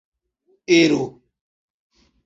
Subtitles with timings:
[0.75, 1.01] ero